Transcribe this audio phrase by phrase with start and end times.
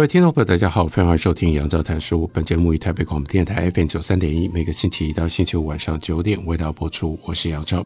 [0.00, 2.26] 各位听众朋友，大家好，欢迎收听杨照谈书。
[2.32, 7.18] 本节目于台北广播电台 FM 九三点一，每个星期一到星期五晚上九点为大家播出。
[7.22, 7.84] 我是杨照。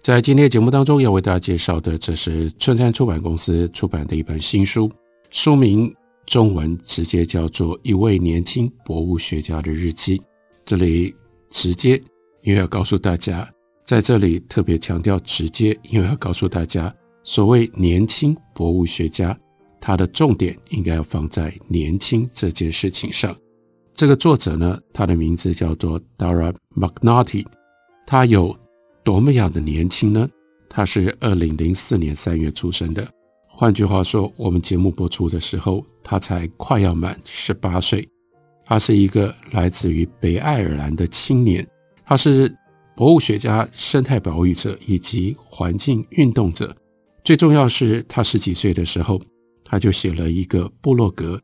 [0.00, 4.88] 在今天的节目当中，要为大家介绍的，这是春山出版公司出版的一本新书，
[5.30, 5.92] 书名
[6.26, 10.16] 中文直接叫做《一位年轻博物学家的日记》。
[10.64, 11.12] 这里
[11.50, 12.00] 直接，
[12.42, 13.50] 因为要告诉大家，
[13.84, 19.36] 在这里特别强调直接，因为要告诉大家，所谓年轻博物学家。
[19.80, 23.36] 他的重点应该要放在年轻这件事情上。
[23.94, 27.44] 这个作者呢，他的名字叫做 Dara McNulty。
[28.06, 28.56] 他有
[29.02, 30.28] 多么样的年轻呢？
[30.68, 33.08] 他是二零零四年三月出生的。
[33.46, 38.08] 换句话说，我们节目播出的时候，他才快要满十八岁。
[38.64, 41.66] 他是一个来自于北爱尔兰的青年。
[42.06, 42.54] 他是
[42.94, 46.72] 博物学家、生态保育者以及环境运动者。
[47.24, 49.20] 最重要是他十几岁的时候。
[49.70, 51.38] 他就写了一个部落格，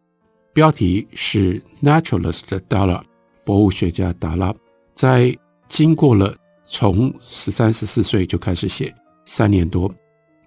[0.54, 3.02] 标题是 “Naturalist Dara”，
[3.44, 4.54] 博物学家达拉。
[4.94, 5.36] 在
[5.68, 8.94] 经过了从十三十四岁就开始写
[9.26, 9.94] 三年多，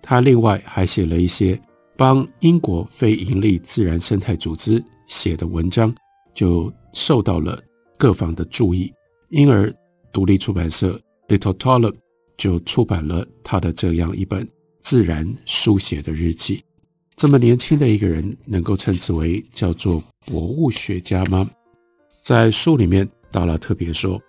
[0.02, 1.60] 他另外还写了一些
[1.96, 5.94] 帮英国非营利自然生态组织写的文章，
[6.34, 7.62] 就受到了
[7.96, 8.92] 各方的注意，
[9.30, 9.72] 因而
[10.12, 11.94] 独立出版社 Little Toller
[12.38, 14.48] 就出版了他的这样一本
[14.80, 16.64] 自然书写的日记。
[17.18, 21.50] 这么年轻的一个人，能够称之为叫做博物学家吗？
[22.22, 24.22] 在书里面，达拉特别说：“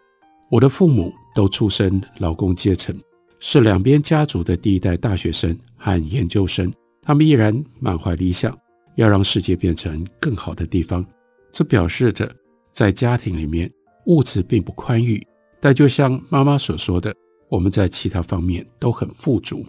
[0.51, 2.99] 我的父母都出身劳工阶层，
[3.41, 6.73] 是两边家族的第一代大学生和研究生。
[7.03, 8.57] 他们依然满怀理想，
[8.95, 11.05] 要让世界变成更好的地方。
[11.53, 12.35] 这表示着，
[12.73, 13.71] 在家庭里面
[14.07, 15.23] 物质并不宽裕，
[15.61, 17.15] 但就像妈妈所说的，
[17.51, 19.63] 我们在其他方面都很富足。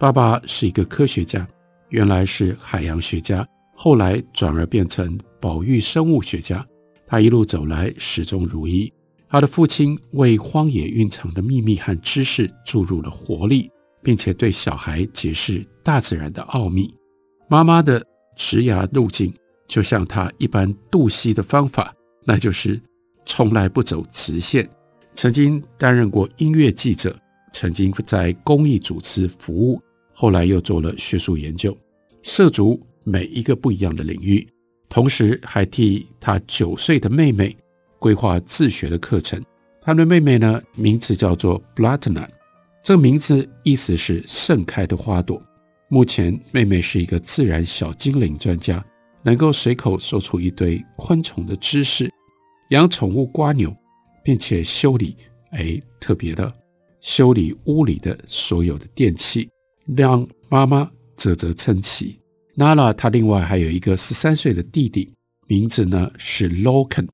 [0.00, 1.46] 爸爸是一个科学家。”
[1.90, 6.66] 原来是海洋学家，后来转而变成保育生物学家。
[7.06, 8.92] 他一路走来始终如一。
[9.28, 13.70] 他的父亲为荒野蕴藏的秘密和知识注入了活力，
[14.02, 16.92] 并且对小孩解释大自然的奥秘。
[17.48, 18.04] 妈妈的
[18.36, 19.32] 职涯路径
[19.68, 22.80] 就像他一般渡溪的方法，那就是
[23.24, 24.68] 从来不走直线。
[25.14, 27.16] 曾经担任过音乐记者，
[27.52, 29.80] 曾经在公益组织服务。
[30.18, 31.76] 后来又做了学术研究，
[32.22, 34.48] 涉足每一个不一样的领域，
[34.88, 37.54] 同时还替他九岁的妹妹
[37.98, 39.38] 规划自学的课程。
[39.82, 42.26] 他的妹妹呢，名字叫做 Blatna，
[42.82, 45.40] 这个名字意思是盛开的花朵。
[45.88, 48.82] 目前，妹妹是一个自然小精灵专家，
[49.22, 52.10] 能够随口说出一堆昆虫的知识，
[52.70, 53.70] 养宠物瓜牛，
[54.24, 55.14] 并且修理，
[55.50, 56.50] 哎，特别的
[57.00, 59.46] 修理屋里的所有的电器。
[59.94, 62.18] 让妈妈啧啧称奇。
[62.54, 65.12] 娜拉，她另外还有一个十三岁的弟弟，
[65.46, 67.06] 名字呢是 Loken。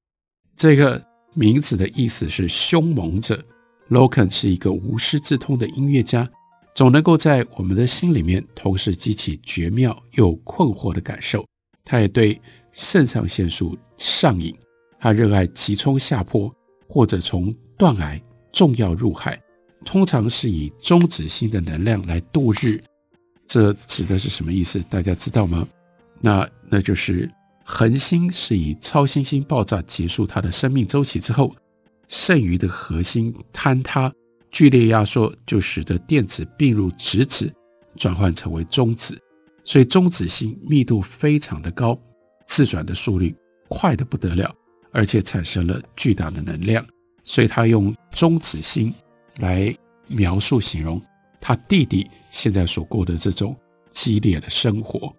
[0.57, 3.43] 这个名字的意思是凶猛者。
[3.91, 6.27] Loken 是一个无师自通的音乐家，
[6.75, 11.45] 总能够在我们的心里面同时激起绝妙又困惑的感受。
[11.85, 12.41] 他也对
[12.71, 14.55] 肾上腺素上瘾，
[14.99, 16.51] 他热爱急冲下坡
[16.89, 18.19] 或者从断崖
[18.53, 19.39] 重要入海。
[19.85, 22.83] 通常是以中子星的能量来度日，
[23.47, 24.81] 这指的是什么意思？
[24.89, 25.67] 大家知道吗？
[26.21, 27.31] 那那就是
[27.65, 31.55] 恒星是以超新星爆炸结束它的生命周期之后，
[32.09, 34.13] 剩余的核心坍塌，
[34.51, 37.53] 剧烈压缩就使得电子并入质子，
[37.97, 39.19] 转换成为中子，
[39.65, 41.99] 所以中子星密度非常的高，
[42.47, 43.35] 自转的速率
[43.69, 44.55] 快得不得了，
[44.93, 46.87] 而且产生了巨大的能量，
[47.25, 48.93] 所以它用中子星。
[49.39, 49.75] 来
[50.07, 51.01] 描述形容
[51.41, 53.57] 他弟弟现在所过的这种
[53.91, 55.15] 激烈的生活。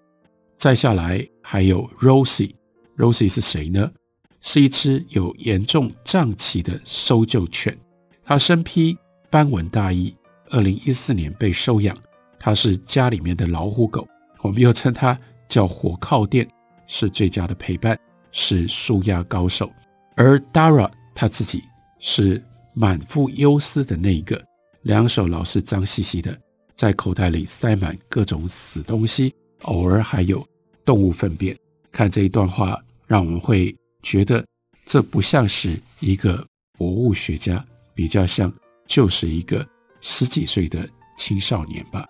[0.55, 3.91] 再下来还有 Rosie，Rosie 是谁呢？
[4.39, 7.77] 是一只有严重胀气的搜救犬，
[8.23, 8.97] 它身披
[9.29, 10.15] 斑纹大衣，
[10.49, 11.97] 二零一四年被收养。
[12.39, 14.07] 它是家里面的老虎狗，
[14.41, 15.17] 我们又称它
[15.47, 16.47] 叫火靠垫，
[16.87, 17.97] 是最佳的陪伴，
[18.31, 19.71] 是舒压高手。
[20.15, 21.63] 而 Dara 他自己
[21.99, 22.43] 是。
[22.73, 24.43] 满腹忧思的那一个，
[24.81, 26.37] 两手老是脏兮兮的，
[26.75, 29.33] 在口袋里塞满各种死东西，
[29.63, 30.45] 偶尔还有
[30.83, 31.55] 动物粪便。
[31.91, 34.43] 看这一段话，让我们会觉得
[34.85, 36.45] 这不像是一个
[36.77, 38.51] 博物学家，比较像
[38.87, 39.65] 就是一个
[40.01, 42.05] 十几岁的青少年吧。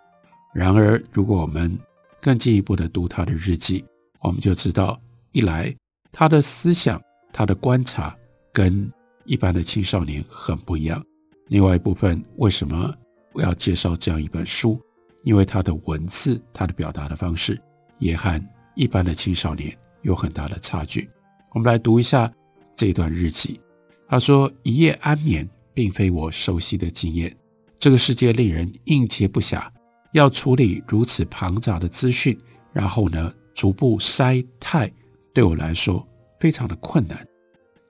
[0.53, 1.77] 然而，如果我们
[2.21, 3.83] 更进一步的读他的日记，
[4.21, 4.97] 我们就知道，
[5.33, 5.75] 一来
[6.11, 7.01] 他的思想、
[7.33, 8.15] 他的观察
[8.53, 8.89] 跟
[9.25, 11.01] 一般的青少年很不一样；
[11.47, 12.93] 另外一部分，为什么
[13.33, 14.79] 我要介绍这样一本书？
[15.23, 17.57] 因为他的文字、他的表达的方式
[17.97, 18.41] 也和
[18.75, 21.09] 一般的青少年有很大的差距。
[21.53, 22.29] 我们来读一下
[22.75, 23.59] 这段日记。
[24.07, 27.33] 他说：“一夜安眠，并非我熟悉的经验。
[27.79, 29.65] 这个世界令人应接不暇，
[30.11, 32.37] 要处理如此庞杂的资讯。”
[32.73, 34.91] 然后呢，逐步筛汰，
[35.33, 36.05] 对我来说
[36.39, 37.25] 非常的困难。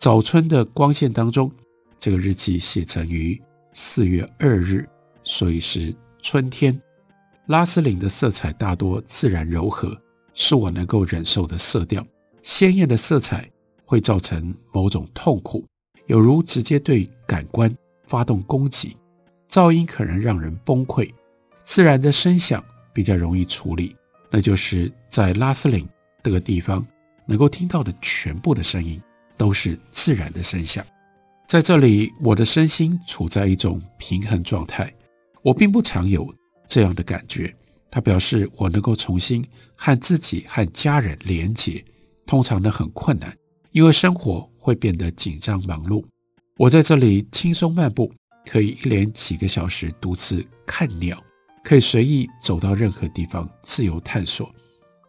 [0.03, 1.50] 早春的光线当中，
[1.97, 3.41] 这个日记写成于
[3.71, 4.85] 四月二日，
[5.23, 6.77] 所以是春天。
[7.45, 9.97] 拉斯林的色彩大多自然柔和，
[10.33, 12.05] 是我能够忍受的色调。
[12.41, 13.50] 鲜艳的色彩
[13.85, 15.65] 会造成某种痛苦，
[16.07, 17.73] 有如直接对感官
[18.05, 18.97] 发动攻击。
[19.50, 21.09] 噪音可能让人崩溃，
[21.63, 22.61] 自然的声响
[22.94, 23.95] 比较容易处理。
[24.29, 25.88] 那就是在拉斯林
[26.21, 26.85] 这个地方
[27.25, 29.01] 能够听到的全部的声音
[29.43, 30.85] 都是自然的声响，
[31.49, 34.89] 在这里我的身心处在一种平衡状态。
[35.41, 36.33] 我并不常有
[36.65, 37.53] 这样的感觉。
[37.91, 39.45] 他表示我能够重新
[39.75, 41.83] 和自己和家人连结，
[42.25, 43.35] 通常呢很困难，
[43.71, 46.01] 因为生活会变得紧张忙碌。
[46.55, 48.13] 我在这里轻松漫步，
[48.45, 51.21] 可以一连几个小时独自看鸟。
[51.65, 54.49] 可以随意走到任何地方，自由探索。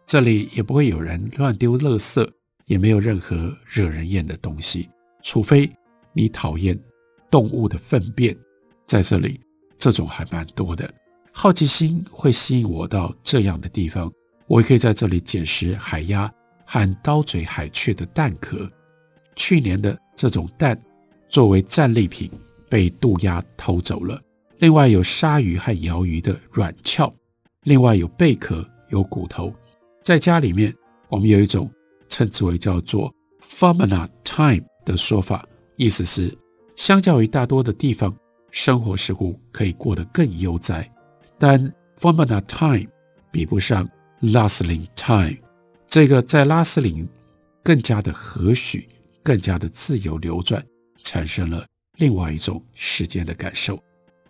[0.05, 2.29] 这里也不会有人乱丢垃圾，
[2.67, 4.89] 也没有任何惹人厌的东西，
[5.23, 5.71] 除非
[6.13, 6.79] 你讨厌
[7.31, 8.37] 动物的粪便。
[8.87, 9.41] 在这里，
[9.79, 10.93] 这种还蛮多的。
[11.33, 14.13] 好奇心会吸引我到这样的地方。
[14.47, 16.33] 我也可以在这里捡拾海鸭
[16.67, 18.71] 和刀嘴海雀的蛋壳。
[19.35, 20.79] 去年的这种蛋
[21.29, 22.31] 作为战利品
[22.69, 24.21] 被渡鸦偷走了。
[24.59, 27.13] 另外有鲨鱼和鰩鱼的软鞘，
[27.63, 29.53] 另外有贝壳、有骨头。
[30.03, 30.73] 在家里面，
[31.09, 31.69] 我们有一种
[32.15, 33.13] 称之为叫做
[33.43, 35.45] “Famana Time” 的说法，
[35.75, 36.33] 意思是
[36.77, 38.17] 相较于大多的地方，
[38.53, 40.89] 生活似乎可以过得更悠哉。
[41.41, 41.61] 但
[41.99, 42.89] Famana Time
[43.33, 43.89] 比不上
[44.21, 45.37] 拉斯林 Time，
[45.89, 47.09] 这个在拉斯林
[47.65, 48.87] 更加的和煦，
[49.25, 50.65] 更加的自由流转，
[51.03, 53.77] 产生了另外一种时间的感受。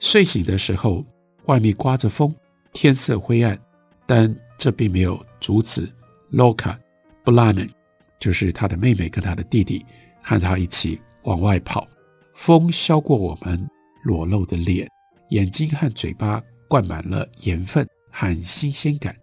[0.00, 1.04] 睡醒的时候，
[1.44, 2.34] 外面刮着风，
[2.72, 3.60] 天色灰暗，
[4.06, 5.86] 但这并没有阻止
[6.32, 6.78] Loka
[7.24, 7.70] Blanen，
[8.20, 9.84] 就是他的妹妹跟他的弟弟，
[10.22, 11.88] 和他一起往外跑。
[12.34, 13.68] 风削过我们
[14.02, 14.88] 裸露的脸，
[15.30, 19.16] 眼睛和嘴巴灌满了盐分和新鲜感。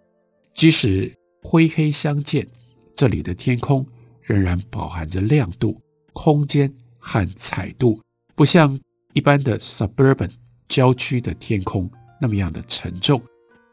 [0.54, 1.14] 即使
[1.44, 2.48] 灰黑相间，
[2.96, 3.86] 这里的天空
[4.22, 5.80] 仍然饱含着亮度、
[6.14, 8.02] 空间和彩度，
[8.36, 8.80] 不像
[9.14, 10.30] 一般的 suburban。
[10.68, 13.22] 郊区的天空那么样的沉重，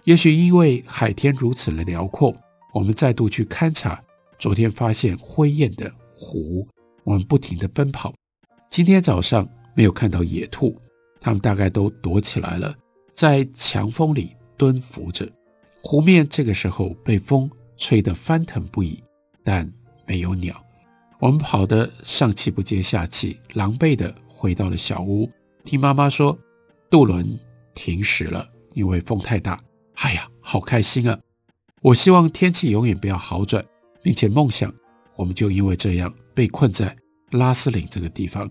[0.02, 2.34] 也许因为海天如此的辽阔，
[2.74, 4.02] 我们再度去勘察
[4.38, 6.66] 昨天发现灰雁的湖，
[7.04, 8.14] 我们不停地奔跑。
[8.70, 10.80] 今天早上没有看到野兔，
[11.20, 12.74] 它们大概都躲起来了，
[13.12, 15.28] 在强风里蹲伏着。
[15.82, 19.02] 湖面这个时候被风吹得翻腾不已，
[19.42, 19.70] 但
[20.06, 20.64] 没有鸟。
[21.18, 25.30] 我们跑得上气不接下气，狼狈地回到了小屋，
[25.64, 26.38] 听妈妈说。
[26.90, 27.38] 渡轮
[27.74, 29.60] 停驶了，因为风太大。
[29.96, 31.20] 哎呀，好开心啊！
[31.82, 33.62] 我希望天气永远不要好转，
[34.02, 34.72] 并且梦想
[35.16, 36.96] 我们就因为这样被困在
[37.32, 38.48] 拉斯林这个地方。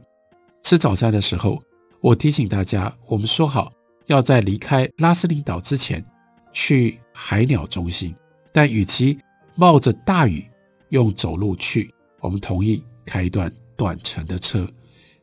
[0.63, 1.61] 吃早餐的时候，
[2.01, 3.71] 我提醒大家，我们说好
[4.07, 6.05] 要在离开拉斯林岛之前
[6.51, 8.15] 去海鸟中心，
[8.51, 9.17] 但与其
[9.55, 10.45] 冒着大雨
[10.89, 14.67] 用走路去，我们同意开一段短程的车。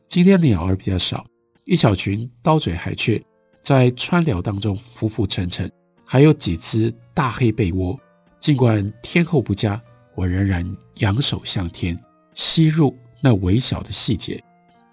[0.07, 1.25] 今天鸟儿比较少。
[1.65, 3.19] 一小群刀嘴海雀
[3.63, 5.71] 在川寮当中浮浮沉沉，
[6.05, 7.99] 还有几只大黑背窝。
[8.39, 9.81] 尽管天候不佳，
[10.15, 11.99] 我仍然仰首向天，
[12.33, 14.41] 吸入那微小的细节。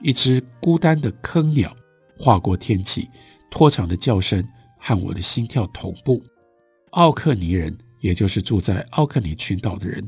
[0.01, 1.75] 一只孤单的坑鸟
[2.17, 3.09] 划过天际，
[3.51, 4.47] 拖长的叫声
[4.79, 6.23] 和我的心跳同步。
[6.91, 10.07] 奥克尼人，也就是住在奥克尼群岛的人，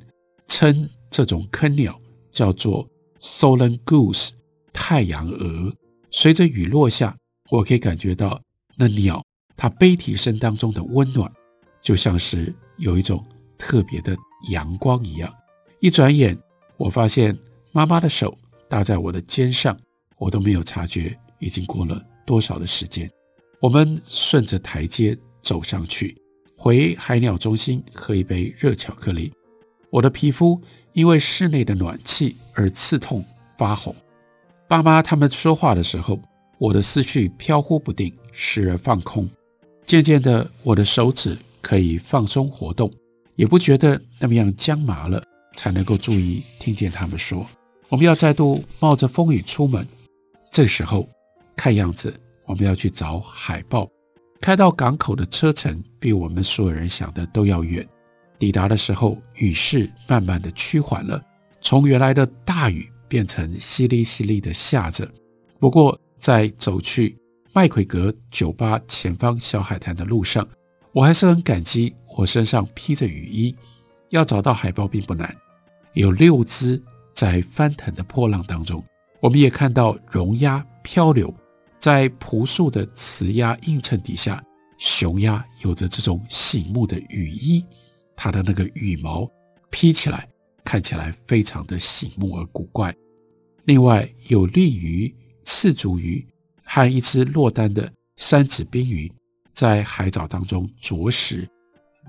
[0.48, 1.98] 称这种坑鸟
[2.32, 2.88] 叫做
[3.20, 4.30] Solen Goose
[4.72, 5.72] 太阳蛾。
[6.10, 7.16] 随着雨落下，
[7.50, 8.40] 我可以感觉到
[8.76, 9.24] 那鸟
[9.56, 11.30] 它悲啼声当中的温暖，
[11.80, 13.24] 就像是有一种
[13.56, 14.16] 特别的
[14.50, 15.32] 阳光一样。
[15.80, 16.36] 一转眼，
[16.76, 17.36] 我发现
[17.72, 18.36] 妈妈的手
[18.68, 19.76] 搭在我的肩上，
[20.16, 23.10] 我都没有察觉已经过了多少的时间。
[23.60, 26.16] 我们顺着台阶走上去，
[26.56, 29.32] 回海鸟中心喝一杯热巧克力。
[29.90, 30.60] 我的皮肤
[30.92, 33.24] 因为室内的暖气而刺痛
[33.56, 33.94] 发红。
[34.66, 36.18] 爸妈他们说话的时候，
[36.58, 39.28] 我的思绪飘忽不定，时而放空。
[39.86, 42.90] 渐渐的，我的手指可以放松活动，
[43.36, 45.22] 也不觉得那么样僵麻了，
[45.56, 47.46] 才能够注意听见他们说
[47.88, 49.86] ：“我们要再度冒着风雨出门。”
[50.52, 51.08] 这时候，
[51.56, 52.14] 看样子
[52.44, 53.88] 我们要去找海豹。
[54.40, 57.86] 开到港口的车程比我们所有人想的都要远。
[58.38, 61.22] 抵达的时候，雨势慢慢的趋缓了，
[61.62, 65.10] 从原来的大雨变成淅沥淅沥的下着。
[65.58, 67.16] 不过，在走去
[67.52, 70.46] 麦奎格酒吧前方小海滩的路上，
[70.92, 73.54] 我还是很感激我身上披着雨衣。
[74.10, 75.34] 要找到海豹并不难，
[75.94, 76.80] 有六只
[77.12, 78.84] 在翻腾的波浪当中。
[79.18, 81.34] 我们也看到绒鸭漂流
[81.80, 84.40] 在朴素的雌鸭映衬底下，
[84.78, 87.64] 雄鸭有着这种醒目的羽衣。
[88.14, 89.28] 它的那个羽毛
[89.68, 90.28] 披起来，
[90.62, 92.94] 看起来非常的醒目而古怪。
[93.64, 96.24] 另外有绿鱼、刺足鱼
[96.62, 99.10] 和一只落单的三指滨鱼
[99.52, 101.48] 在海藻当中啄食。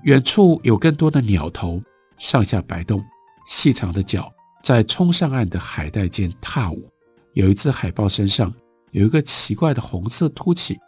[0.06, 1.82] 远处有更多的鸟头
[2.16, 3.04] 上下摆动，
[3.44, 4.32] 细长的脚
[4.62, 6.88] 在冲上岸的海带间踏舞。
[7.32, 8.54] 有一只海豹身上
[8.92, 10.78] 有一个奇怪的红色凸起，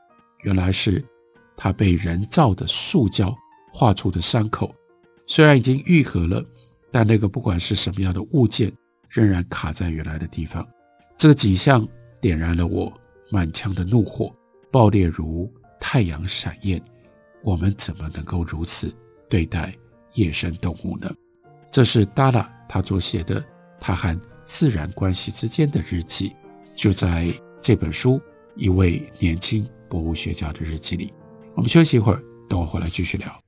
[0.44, 1.04] 原来是
[1.56, 3.36] 它被人造的塑胶
[3.72, 4.72] 画出的伤口。
[5.26, 6.40] 虽然已经愈合了，
[6.92, 8.72] 但那个不管是什么样的物件，
[9.08, 10.64] 仍然卡在原来的地方。
[11.16, 11.84] 这个景象
[12.20, 12.92] 点燃了我
[13.32, 14.32] 满腔的怒火，
[14.70, 16.80] 爆裂如太阳闪焰。
[17.42, 18.92] 我们怎么能够如此
[19.28, 19.74] 对待
[20.14, 21.10] 野生动物呢？
[21.70, 23.44] 这是 Dalla 他所写的
[23.80, 26.34] 他和自然关系之间的日记，
[26.74, 27.28] 就在
[27.60, 28.20] 这本书
[28.56, 31.12] 一位年轻博物学家的日记里。
[31.54, 33.47] 我们休息一会儿，等我回来继续聊。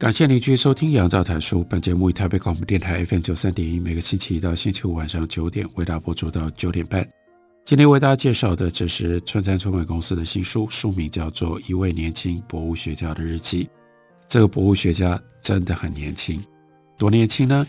[0.00, 1.60] 感谢您继续收听《杨照谈书》。
[1.64, 7.06] 本节目以台北广播电台 FM 九三点一，每个星期一到星期五晚上九点为大家播出到九点半。
[7.66, 13.64] 今天为大家介绍的，这是春山出版公司的新书，书名叫做《一位年轻博物学家的日记》。
[14.26, 16.42] 这个博物学家真的很年轻，
[16.96, 17.66] 多年轻呢？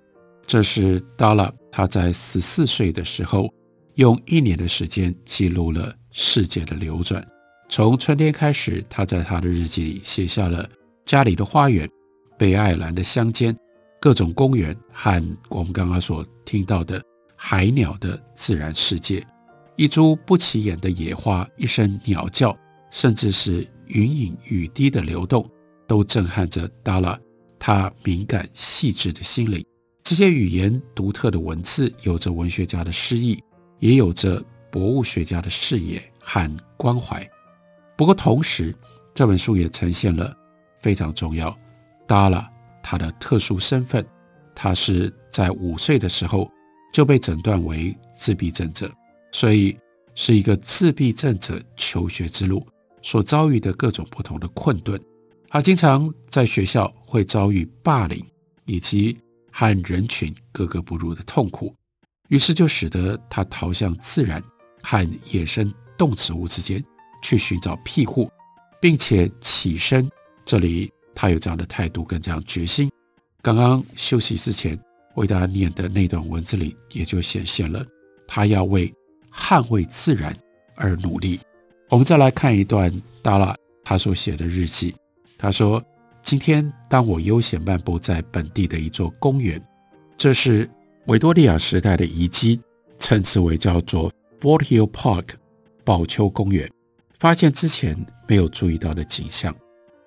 [0.48, 3.54] 这是 Dala，他在十四岁的时候，
[3.96, 7.28] 用一年的时间记录了世界的流转。
[7.68, 10.66] 从春天开始，他在他的日记里写下了
[11.04, 11.90] 家里的花园。
[12.42, 13.56] 北爱尔兰的乡间，
[14.00, 17.00] 各种公园和我们刚刚所听到的
[17.36, 19.24] 海鸟的自然世界，
[19.76, 22.58] 一株不起眼的野花，一声鸟叫，
[22.90, 25.48] 甚至是云影雨滴的流动，
[25.88, 27.16] 都震撼着 Dala
[27.60, 29.64] 他敏感细致的心灵。
[30.02, 33.40] 这些语言独特的文字，有着文学家的诗意，
[33.78, 37.24] 也有着博物学家的视野和关怀。
[37.96, 38.74] 不过，同时
[39.14, 40.36] 这本书也呈现了
[40.80, 41.56] 非常重要。
[42.12, 42.46] Dalla
[42.84, 44.06] 他的特殊身份，
[44.54, 46.52] 他是在五岁的时候
[46.92, 48.92] 就被诊断为自闭症者，
[49.32, 49.78] 所以
[50.14, 52.68] 是一个自闭症者求学之路
[53.02, 55.02] 所遭遇的各种不同的困顿。
[55.48, 58.22] 他经常在学校会遭遇霸凌，
[58.66, 59.18] 以及
[59.50, 61.74] 和人群格格不入的痛苦，
[62.28, 64.44] 于是就使得他逃向自然
[64.84, 66.84] 和野生动植物之间
[67.22, 68.30] 去寻找庇护，
[68.82, 70.12] 并且起身
[70.44, 70.92] 这里。
[71.14, 72.90] 他有这样的态度跟这样决心。
[73.42, 74.80] 刚刚休息之前
[75.16, 77.86] 为大家念的那段文字里，也就显现了
[78.28, 78.94] 他要为
[79.34, 80.34] 捍卫自然
[80.76, 81.40] 而努力。
[81.90, 82.90] 我们再来看一段
[83.24, 84.96] Dala 他所写的日记。
[85.38, 85.84] 他说
[86.22, 89.62] ：“今天当我悠闲漫步在本地的一座公园，
[90.16, 90.70] 这是
[91.08, 92.62] 维多利亚时代的遗迹，
[93.00, 95.30] 称之为叫做 Fort Hill Park
[95.84, 96.72] 宝丘公园。
[97.18, 99.56] 发现之前没有注意到的景象，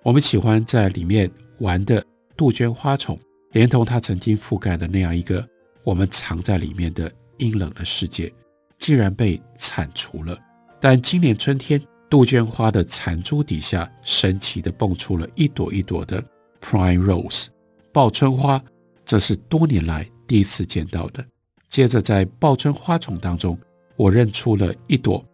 [0.05, 1.31] 我们喜欢在里面
[1.61, 2.05] 玩的
[2.37, 3.19] 杜鹃花丛，
[3.53, 5.49] 连同它曾经覆盖的那样一个
[5.83, 8.31] 我们藏在里面的阴冷的世界，
[8.77, 10.39] 竟然被铲除了。
[10.79, 11.81] 但今年春天，
[12.11, 16.23] 杜鹃花的残株底下，神奇地蹦出了一朵一朵的
[16.61, 17.47] Prime Rose
[17.91, 18.63] 报春花，
[19.07, 21.25] 这是多年来第一次见到的。
[21.67, 23.59] 接着，在报春花丛当中，
[23.97, 25.25] 我认出了一朵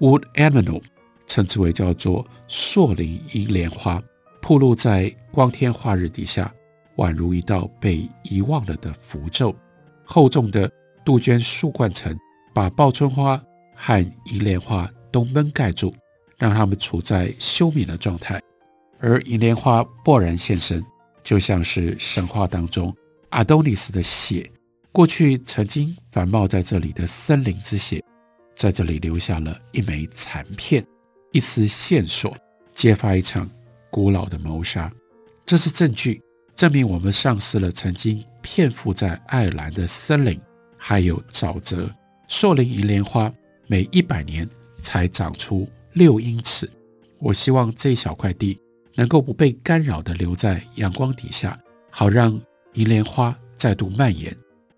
[0.00, 0.82] Wood Anemone，
[1.28, 4.02] 称之为叫做树林银莲花，
[4.46, 6.54] 铺露在光天化日底下，
[6.98, 9.52] 宛如一道被遗忘了的符咒。
[10.04, 10.70] 厚重的
[11.04, 12.16] 杜鹃树冠层
[12.54, 13.42] 把报春花
[13.74, 15.92] 和银莲花都闷盖住，
[16.38, 18.40] 让它们处在休眠的状态。
[19.00, 20.80] 而银莲花勃然现身，
[21.24, 22.94] 就像是神话当中
[23.30, 24.48] 阿多尼斯的血，
[24.92, 28.00] 过去曾经繁茂在这里的森林之血，
[28.54, 30.86] 在这里留下了一枚残片，
[31.32, 32.32] 一丝线索，
[32.74, 33.50] 揭发一场
[33.96, 34.92] 古老的谋杀。
[35.46, 36.22] 这是证据，
[36.54, 40.38] 证明我们丧失了曾经遍布在爱尔兰的森林，
[40.76, 41.90] 还有沼泽。
[42.28, 43.32] 树林银莲花
[43.66, 44.46] 每一百年
[44.82, 46.70] 才长出六英尺。
[47.20, 48.60] 我希望这一小块地。
[48.98, 51.58] 能够不被干扰地留在阳光底下，
[51.90, 52.38] 好让
[52.72, 54.34] 银莲花再度蔓延。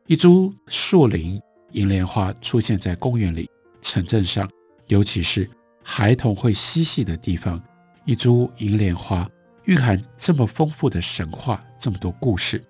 [0.06, 3.48] 一株树林银莲花出现在公园里、
[3.80, 4.50] 城镇上，
[4.88, 5.48] 尤其是
[5.84, 7.62] 孩童会嬉戏的地方。
[8.08, 9.28] 一株银莲花
[9.64, 12.64] 蕴含这么丰富的神话，这么多故事，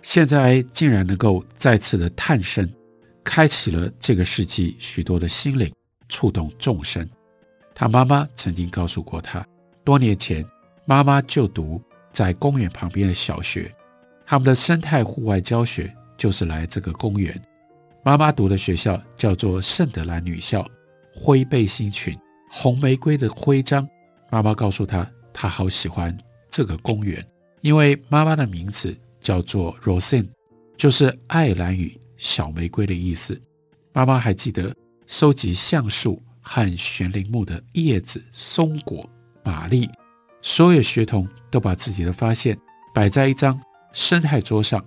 [0.00, 2.72] 现在竟然能够再次的诞生，
[3.24, 5.74] 开启了这个世纪许多的心灵，
[6.08, 7.04] 触动众生。
[7.74, 9.44] 他妈妈曾经告诉过他，
[9.82, 10.46] 多年前。
[10.84, 13.68] 妈妈就读在公园旁边的小学，
[14.24, 17.36] 他们的生态户外教学就是来这个公园。
[18.04, 20.64] 妈妈读的学校叫做圣德兰女校，
[21.12, 22.16] 灰背心裙，
[22.48, 23.84] 红玫瑰的徽章。
[24.30, 26.16] 妈妈告诉他，他好喜欢
[26.50, 27.24] 这个公园，
[27.60, 30.28] 因为妈妈的名字叫做 Rosine，
[30.76, 33.40] 就是爱尔兰语“小玫瑰”的意思。
[33.92, 34.74] 妈妈还记得
[35.06, 39.08] 收集橡树和悬铃木的叶子、松果、
[39.42, 39.88] 玛丽。
[40.42, 42.56] 所有学童都把自己的发现
[42.94, 43.60] 摆在一张
[43.92, 44.84] 生态桌上，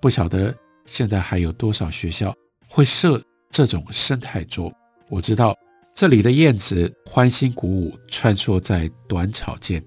[0.00, 0.54] 不晓得
[0.86, 2.34] 现在还有多少学校
[2.68, 4.70] 会设这种生态桌。
[5.08, 5.56] 我知道
[5.98, 9.84] 这里的燕子欢欣鼓舞，穿梭在短草间。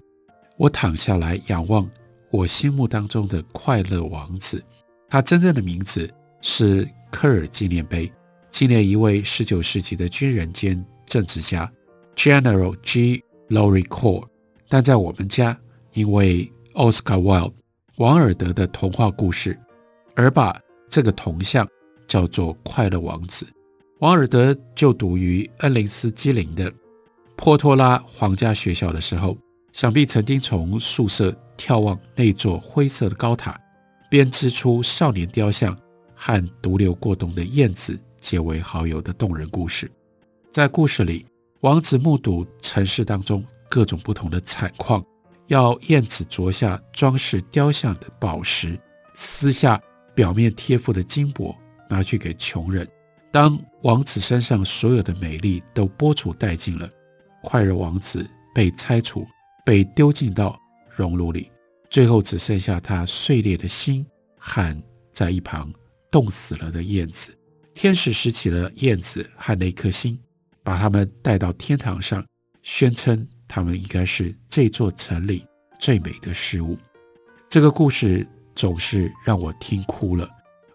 [0.58, 1.90] 我躺下来仰望
[2.30, 4.62] 我心目当中的快乐王子，
[5.08, 8.12] 他真正的名字是科尔纪念碑，
[8.50, 11.72] 纪念一位十九世纪的军人兼政治家
[12.14, 13.24] General G.
[13.48, 14.28] Laurie c o r e。
[14.68, 15.58] 但在我们家，
[15.94, 17.54] 因为奥斯卡·威尔德
[17.96, 19.58] 王尔德的童话故事，
[20.14, 20.54] 而把
[20.90, 21.66] 这个铜像
[22.06, 23.46] 叫做“快乐王子”。
[24.02, 26.72] 王尔德就读于恩林斯基林的
[27.36, 29.38] 波托拉皇家学校的时候，
[29.72, 33.56] 想必曾经从宿舍眺望那座灰色的高塔，
[34.10, 35.78] 编织出少年雕像
[36.16, 39.88] 和独留过冬的燕子结为好友的动人故事。
[40.50, 41.24] 在故事里，
[41.60, 43.44] 王子目睹城市当中。
[43.70, 45.02] 各种不同的惨况，
[45.46, 48.78] 要燕子啄下装饰雕像的宝石，
[49.14, 49.80] 撕下
[50.14, 51.56] 表面贴附的金箔，
[51.88, 52.86] 拿去给穷人。
[53.32, 56.88] 当王子身上所有的美丽都剥除殆尽了，
[57.42, 59.26] 快乐王子被拆除，
[59.64, 60.56] 被丢进到
[60.88, 61.50] 熔炉里，
[61.88, 64.06] 最后只剩下他碎裂的心
[64.38, 65.72] 和在一旁
[66.10, 67.34] 冻死了的燕子。
[67.72, 70.20] 天使拾起了燕子和那颗心，
[70.62, 72.24] 把他们带到天堂上，
[72.62, 73.26] 宣称。
[73.48, 75.46] 他们应该是这座城里
[75.78, 76.78] 最美的事物。
[77.50, 80.26] 这个故事总是让我听哭了，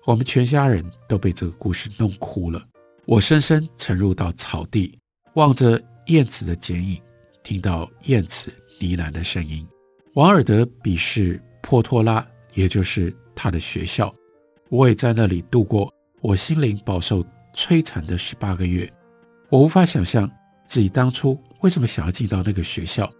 [0.07, 2.65] 我们全家人都被这个故事弄哭了。
[3.03, 4.97] 我深深沉入到草地，
[5.33, 6.97] 望着燕子的剪影，
[7.43, 9.67] 听到燕子呢喃的声音。
[10.13, 14.13] 王尔德鄙视波托拉，也就是他的学校。
[14.69, 17.21] 我也在那里度过我心灵饱受
[17.53, 18.89] 摧残的十八个月。
[19.49, 20.29] 我无法想象
[20.65, 21.37] 自己当初。
[21.59, 23.11] 为什么想要进到那个学校？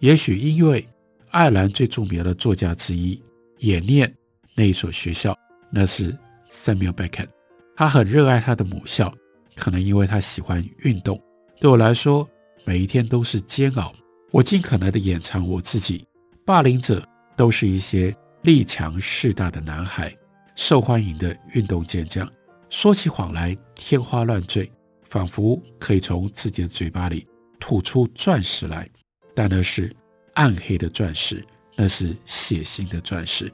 [0.00, 0.86] 也许因为
[1.30, 3.22] 爱尔兰最著名的作家之一
[3.56, 4.14] 也念
[4.54, 5.34] 那一所学校，
[5.70, 6.14] 那是
[6.50, 7.28] Samuel Beckett。
[7.76, 9.12] 他很热爱他的母校，
[9.54, 11.20] 可能因为他喜欢运动。
[11.60, 12.28] 对我来说，
[12.64, 13.92] 每一天都是煎熬。
[14.30, 16.06] 我尽可能的掩藏我自己。
[16.44, 17.06] 霸凌者
[17.36, 20.14] 都是一些力强势大的男孩，
[20.54, 22.30] 受欢迎的运动健将，
[22.68, 24.70] 说起谎来天花乱坠，
[25.04, 27.26] 仿佛可以从自己的嘴巴里。
[27.58, 28.88] 吐出钻石来，
[29.34, 29.90] 但那是
[30.34, 31.42] 暗黑的钻石，
[31.74, 33.52] 那是血腥的钻石。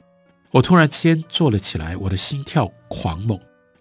[0.53, 3.39] 我突然间坐了起来，我的心跳狂猛。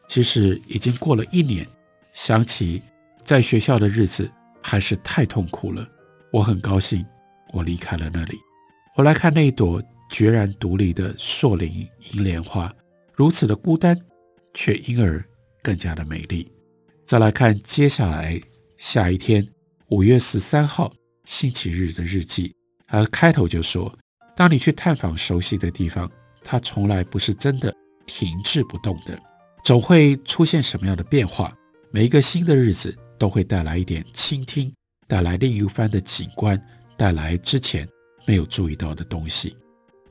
[0.08, 1.66] 其实已经过了一年，
[2.12, 2.82] 想起
[3.22, 4.30] 在学校的日子，
[4.62, 5.86] 还是太痛苦了。
[6.32, 7.04] 我很高兴，
[7.52, 8.38] 我离开了那里。
[8.96, 12.72] 我来看那一朵决然独立的硕林银莲花，
[13.14, 13.98] 如此的孤单，
[14.54, 15.22] 却因而
[15.62, 16.50] 更加的美丽。
[17.04, 18.40] 再来看接下来
[18.78, 19.46] 下一天，
[19.88, 20.90] 五月十三号
[21.24, 22.54] 星期日的日记，
[22.86, 23.94] 而开头就说：
[24.34, 26.10] 当你去探访熟悉的地方，
[26.44, 27.74] 它从来不是真的
[28.06, 29.18] 停滞不动的。
[29.64, 31.52] 总会出现什么样的变化？
[31.90, 34.72] 每一个新的日子都会带来一点倾听，
[35.06, 36.60] 带来另一番的景观，
[36.96, 37.88] 带来之前
[38.26, 39.56] 没有注意到的东西。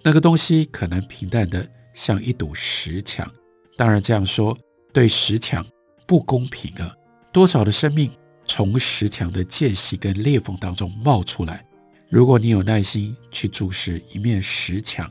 [0.03, 3.29] 那个东西可能平淡的像一堵石墙。
[3.77, 4.57] 当然这样说
[4.93, 5.65] 对石墙
[6.05, 6.95] 不公平啊！
[7.33, 8.11] 多少的生命
[8.45, 11.65] 从石墙的间隙跟裂缝当中冒出来。
[12.09, 15.09] 如果你有耐心去注视一面石墙，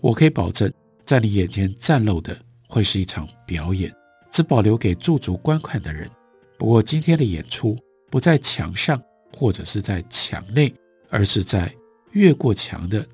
[0.00, 0.72] 我可以保证，
[1.04, 2.36] 在你眼前展露的。
[2.68, 3.94] 会是一场表演，
[4.28, 6.10] 只保留给驻足观看的人。
[6.58, 7.78] 不过今天的演出
[8.10, 9.00] 不在墙上，
[9.32, 10.74] 或者是在墙内，
[11.08, 11.72] 而是在
[12.10, 13.06] 越过墙的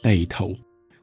[0.00, 0.54] 那一头。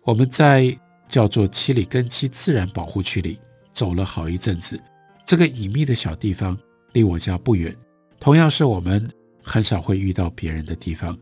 [0.04, 0.74] 我们在
[1.10, 3.38] 叫做七里根七自然保护区里
[3.74, 4.82] 走了好一阵子。
[5.26, 6.58] 这个隐秘的小地方
[6.94, 7.76] 离我家不远，
[8.18, 9.12] 同样是我们
[9.44, 11.15] 很少会遇到别人的地方。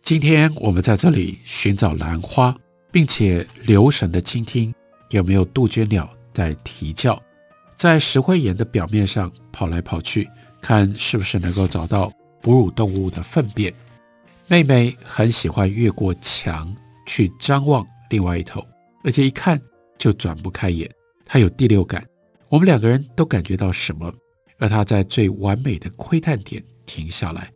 [0.00, 2.56] 今天我们在这里寻找兰花，
[2.94, 4.72] 并且留神的倾听。
[5.10, 7.20] 有没有杜鹃鸟在啼叫，
[7.74, 10.30] 在石灰岩的表面上跑来跑去，
[10.60, 13.74] 看是不是能够找到哺乳动物的粪便？
[14.46, 16.72] 妹妹很喜欢越过墙
[17.04, 18.64] 去张望另外一头，
[19.02, 19.60] 而且一看
[19.98, 20.88] 就转不开眼。
[21.26, 22.06] 她有第六感，
[22.48, 24.14] 我们两个人都感觉到什么，
[24.58, 27.50] 而她在最完美的窥探点停下来，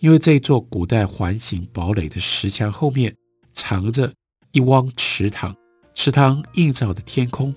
[0.00, 3.14] 因为这座古代环形堡垒的石墙后面
[3.54, 4.12] 藏着
[4.52, 5.54] 一汪池塘。
[5.94, 7.54] 池塘映照的天空，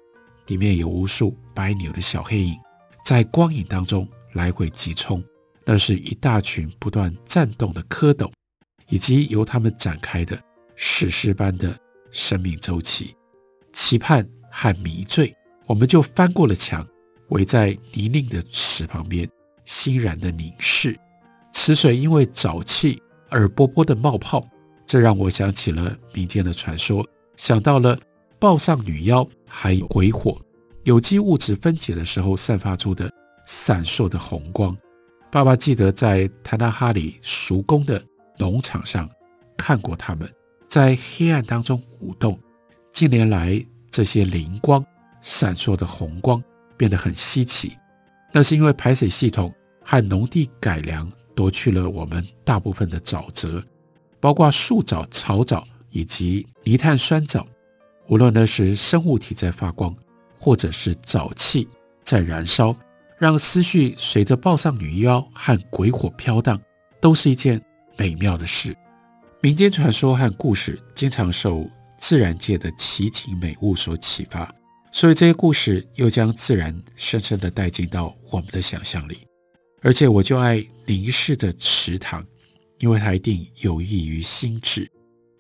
[0.47, 2.57] 里面有无数白牛的小黑影，
[3.05, 5.23] 在光影当中来回急冲。
[5.65, 8.31] 那是一大群不断颤动的蝌蚪，
[8.89, 10.39] 以及由它们展开的
[10.75, 11.77] 史诗般的
[12.11, 13.15] 生命周期。
[13.73, 16.85] 期盼和迷醉，我们就翻过了墙，
[17.29, 19.27] 围在泥泞的池旁边，
[19.63, 20.97] 欣然的凝视。
[21.51, 24.45] 池水因为沼气而波波的冒泡，
[24.85, 27.05] 这让我想起了民间的传说，
[27.37, 27.97] 想到了。
[28.37, 30.39] 抱上女妖，还有鬼火，
[30.83, 33.09] 有机物质分解的时候散发出的
[33.45, 34.77] 闪烁的红光。
[35.31, 37.99] 爸爸记得在坦纳哈里叔公的
[38.37, 39.09] 农场上
[39.57, 40.29] 看过它们
[40.67, 42.37] 在黑暗当中舞动。
[42.91, 44.85] 近年来，这些灵光、
[45.21, 46.43] 闪烁的红光
[46.77, 47.75] 变得很稀奇，
[48.33, 53.63] 那是因为排水系统和农地改良夺去了我们大部分的沼泽，
[54.25, 57.45] 包括树藻、草藻以及泥炭酸藻。
[58.07, 59.95] 无论那是生物体在发光，
[60.35, 61.67] 或者是沼气
[62.03, 62.75] 在燃烧，
[63.19, 66.59] 让思绪随着抱上女妖和鬼火飘荡，
[66.99, 67.61] 都是一件
[67.99, 68.75] 美妙的事。
[69.41, 74.51] 民间传说和故事经常受自然界的奇景美物所启发，
[74.91, 79.19] 所以这些故事又将自然深深地带进到我们的想象里。
[79.83, 82.25] 而且我就爱凝视的池塘，
[82.79, 84.89] 因为它一定有益于心智。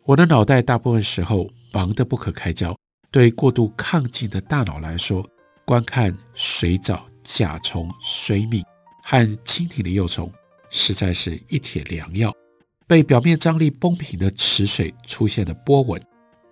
[0.05, 1.49] 我的脑袋大部分时候。
[1.73, 2.73] 忙得不可开交，
[3.11, 5.29] 对过度亢进的大脑来说，
[5.65, 8.63] 观看水藻、甲虫、水螟
[9.03, 10.31] 和蜻蜓的幼虫，
[10.69, 12.33] 实在是一帖良药。
[12.87, 16.01] 被表面张力绷平的池水出现了波纹，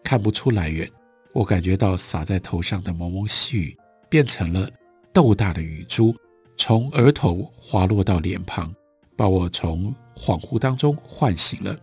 [0.03, 0.91] 看不出来源。
[1.31, 3.77] 我感觉到洒在头上的蒙蒙细雨，
[4.09, 4.67] 变成了
[5.13, 6.13] 豆大的雨珠，
[6.57, 8.75] 从额头滑落到脸庞，
[9.15, 11.77] 把我从恍惚当中唤醒了。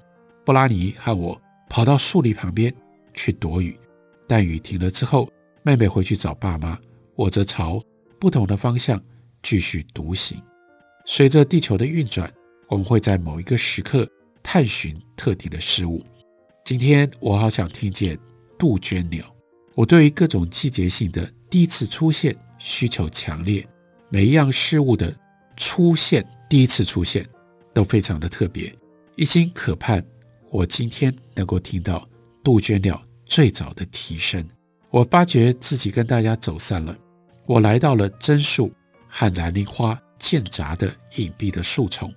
[0.45, 2.75] 布拉尼和我跑到树林旁边。
[3.13, 3.77] 去躲雨，
[4.29, 5.29] 但雨停了之后，
[5.65, 6.79] 妹妹回去找爸妈，
[7.17, 7.83] 我则朝
[8.21, 9.03] 不同的方向
[9.43, 10.41] 继续独行。
[11.05, 12.33] 随着地球的运转，
[12.69, 14.09] 我们会在某一个时刻
[14.45, 16.05] 探寻特定的事物。
[16.65, 18.17] 今天我好想听见
[18.57, 19.25] 杜鹃鸟。
[19.75, 23.67] 我对于各种季节性的第一次出现需求强烈，
[24.09, 25.15] 每一样事物的
[25.57, 27.27] 出现，第一次出现
[27.73, 28.75] 都非常的特别，
[29.17, 30.05] 一心可盼
[30.51, 32.07] 我今天能够听到。
[32.43, 34.43] 杜鹃鸟最早的啼声，
[34.89, 36.97] 我发觉自己跟大家走散了。
[37.45, 38.73] 我来到了针树
[39.07, 42.11] 和蓝铃花间杂的隐蔽的树丛。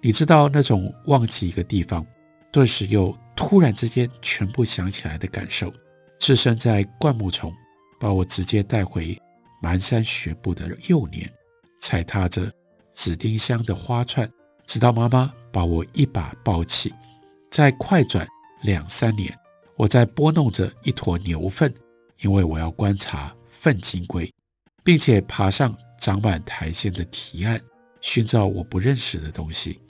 [0.00, 2.04] 你知道那种忘记一个地方，
[2.50, 5.70] 顿时又突然之间全部想起来的感受。
[6.18, 7.52] 置身在灌木丛，
[8.00, 9.14] 把我直接带回
[9.62, 11.30] 蹒跚学步的幼年，
[11.78, 12.50] 踩踏着
[12.90, 14.26] 紫丁香的花串，
[14.68, 16.92] 直到妈妈把我一把抱起，
[17.50, 18.28] 再快转
[18.60, 19.34] 两三年。
[19.76, 21.72] 我在拨弄着一坨牛粪，
[22.20, 24.30] 因为我要观察粪金龟，
[24.84, 27.58] 并且爬上长满苔藓的堤岸，
[28.02, 29.80] 寻找我不认识的东西。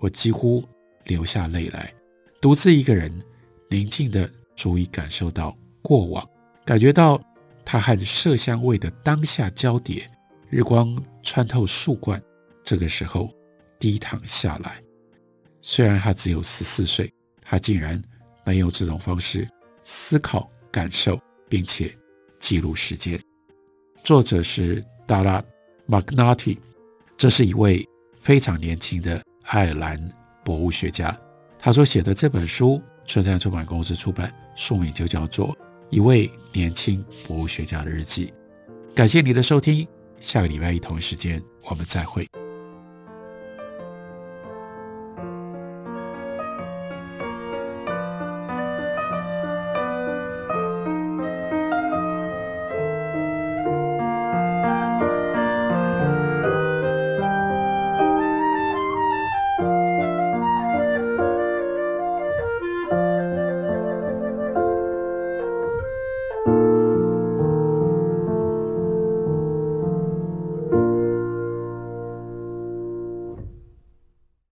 [0.00, 0.64] 我几乎
[1.04, 1.94] 流下泪来，
[2.40, 3.16] 独自一个人，
[3.70, 6.28] 宁静的足以感受到过往，
[6.64, 7.22] 感觉到
[7.64, 10.10] 它和麝香味的当下交叠。
[10.50, 12.20] 日光穿透树冠，
[12.64, 13.30] 这个时候
[13.78, 14.82] 低躺下来。
[15.60, 18.02] 虽然他只有十四岁，他竟然
[18.44, 19.48] 能用这种方式
[19.82, 21.96] 思考、感受，并且
[22.38, 23.18] 记录时间。
[24.02, 25.42] 作者是 Dara
[25.88, 26.58] McNulty，
[27.16, 27.86] 这是一位
[28.18, 30.12] 非常年轻的爱尔兰
[30.44, 31.18] 博物学家。
[31.58, 35.48] 他所写的这本书，春山出版公司出版，书名就叫做
[35.88, 38.26] 《一位年轻博物学家的日记》。
[38.94, 39.88] 感谢你的收听，
[40.20, 42.28] 下个礼拜一同一时间我们再会。